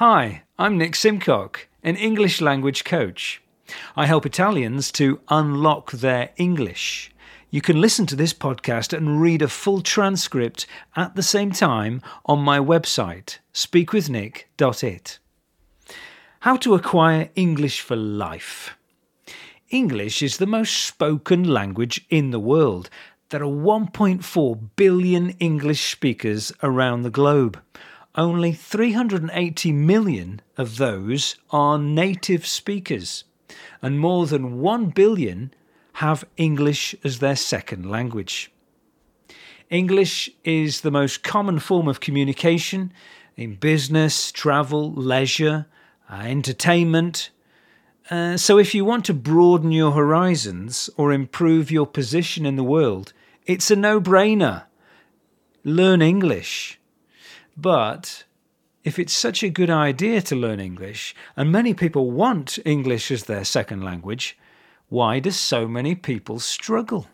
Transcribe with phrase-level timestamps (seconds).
[0.00, 3.42] Hi, I'm Nick Simcock, an English language coach.
[3.94, 7.12] I help Italians to unlock their English.
[7.50, 10.66] You can listen to this podcast and read a full transcript
[10.96, 15.18] at the same time on my website, speakwithnick.it.
[16.40, 18.78] How to acquire English for life.
[19.68, 22.88] English is the most spoken language in the world.
[23.28, 27.60] There are 1.4 billion English speakers around the globe
[28.14, 33.24] only 380 million of those are native speakers,
[33.80, 35.52] and more than 1 billion
[35.94, 38.50] have English as their second language.
[39.68, 42.92] English is the most common form of communication
[43.36, 45.66] in business, travel, leisure,
[46.10, 47.30] uh, entertainment.
[48.10, 52.64] Uh, so, if you want to broaden your horizons or improve your position in the
[52.64, 53.12] world,
[53.46, 54.64] it's a no brainer.
[55.62, 56.79] Learn English.
[57.60, 58.24] But
[58.84, 63.24] if it's such a good idea to learn English, and many people want English as
[63.24, 64.38] their second language,
[64.88, 67.08] why do so many people struggle?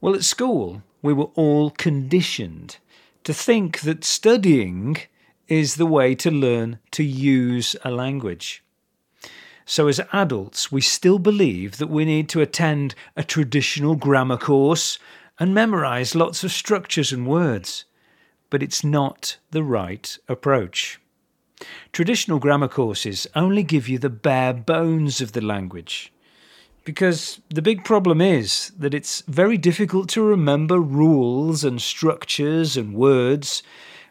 [0.00, 2.78] Well, at school, we were all conditioned
[3.22, 4.96] to think that studying
[5.46, 8.64] is the way to learn to use a language.
[9.64, 14.98] So, as adults, we still believe that we need to attend a traditional grammar course
[15.38, 17.84] and memorize lots of structures and words
[18.50, 21.00] but it's not the right approach.
[21.92, 26.12] Traditional grammar courses only give you the bare bones of the language.
[26.84, 32.94] Because the big problem is that it's very difficult to remember rules and structures and
[32.94, 33.62] words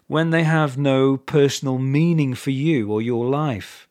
[0.08, 3.88] when they have no personal meaning for you or your life.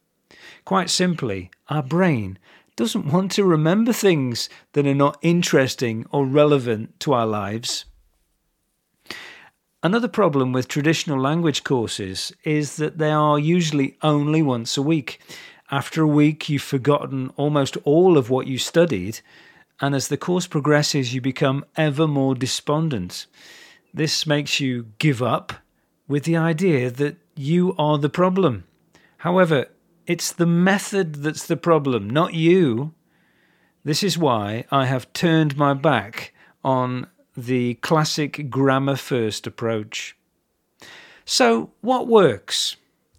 [0.64, 2.38] Quite simply, our brain
[2.76, 7.84] doesn't want to remember things that are not interesting or relevant to our lives.
[9.84, 15.20] Another problem with traditional language courses is that they are usually only once a week.
[15.70, 19.20] After a week, you've forgotten almost all of what you studied,
[19.82, 23.27] and as the course progresses, you become ever more despondent.
[23.92, 25.52] This makes you give up
[26.08, 28.64] with the idea that you are the problem.
[29.18, 29.66] However,
[30.06, 32.95] it's the method that's the problem, not you.
[33.84, 36.33] This is why I have turned my back
[36.64, 37.06] on
[37.36, 40.17] the classic grammar first approach.
[41.24, 42.77] So, what works?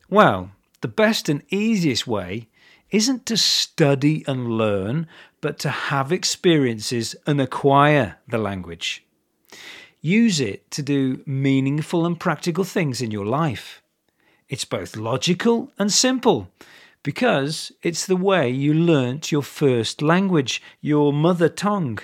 [0.10, 2.48] Well, the best and easiest way
[2.92, 5.08] isn't to study and learn,
[5.42, 9.04] but to have experiences and acquire the language.
[10.02, 13.82] Use it to do meaningful and practical things in your life.
[14.48, 16.52] It's both logical and simple
[17.02, 22.00] because it's the way you learnt your first language, your mother tongue.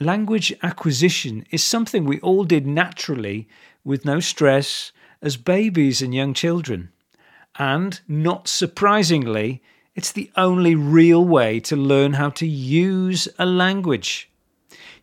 [0.00, 3.48] Language acquisition is something we all did naturally
[3.84, 6.90] with no stress as babies and young children.
[7.58, 9.60] And, not surprisingly,
[9.96, 14.30] it's the only real way to learn how to use a language.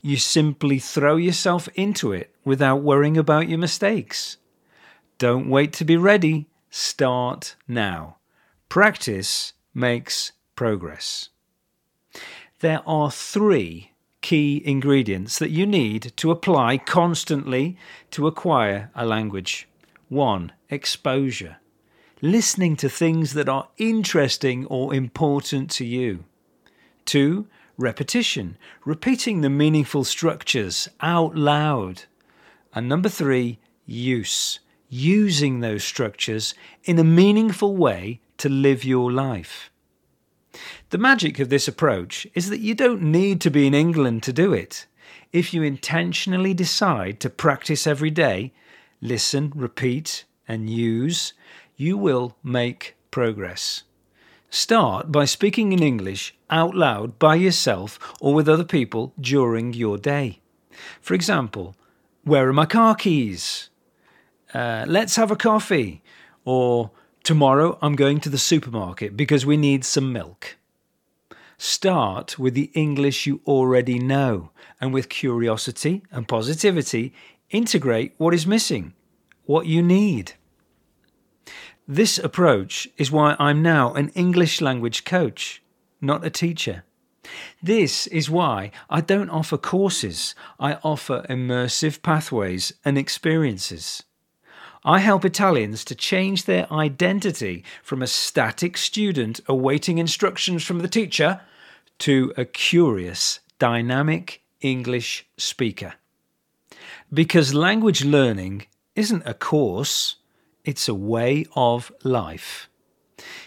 [0.01, 4.38] You simply throw yourself into it without worrying about your mistakes.
[5.17, 8.17] Don't wait to be ready, start now.
[8.69, 11.29] Practice makes progress.
[12.62, 13.91] There are three
[14.25, 17.78] key ingredients that you need to apply constantly
[18.09, 19.68] to acquire a language.
[20.09, 20.52] 1.
[20.68, 21.58] Exposure.
[22.24, 26.24] Listening to things that are interesting or important to you.
[27.06, 27.46] 2.
[27.78, 28.58] Repetition.
[28.84, 32.06] Repeating the meaningful structures out loud.
[32.74, 33.59] And number 3.
[33.86, 34.59] Use.
[34.90, 39.69] Using those structures in a meaningful way to live your life.
[40.89, 44.33] The magic of this approach is that you don't need to be in England to
[44.33, 44.85] do it.
[45.31, 48.53] If you intentionally decide to practice every day,
[49.01, 51.33] listen, repeat, and use,
[51.75, 53.83] you will make progress.
[54.49, 59.97] Start by speaking in English out loud by yourself or with other people during your
[59.97, 60.39] day.
[61.01, 61.75] For example,
[62.23, 63.69] where are my car keys?
[64.53, 66.01] Uh, let's have a coffee.
[66.45, 66.91] Or
[67.25, 70.57] tomorrow I'm going to the supermarket because we need some milk.
[71.57, 77.13] Start with the English you already know, and with curiosity and positivity,
[77.50, 78.94] integrate what is missing,
[79.45, 80.33] what you need.
[81.88, 85.63] This approach is why I'm now an English language coach,
[86.00, 86.83] not a teacher.
[87.62, 94.04] This is why I don't offer courses, I offer immersive pathways and experiences.
[94.87, 100.87] I help Italians to change their identity from a static student awaiting instructions from the
[100.87, 101.41] teacher
[101.99, 105.95] to a curious, dynamic English speaker.
[107.11, 110.17] Because language learning isn't a course,
[110.63, 112.69] it's a way of life.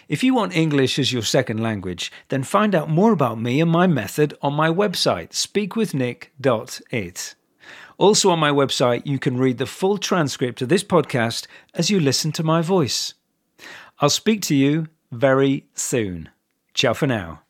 [0.09, 3.71] If you want English as your second language, then find out more about me and
[3.71, 7.35] my method on my website, speakwithnick.it.
[7.99, 11.99] Also, on my website, you can read the full transcript of this podcast as you
[11.99, 13.13] listen to my voice.
[13.99, 16.29] I'll speak to you very soon.
[16.73, 17.41] Ciao for now.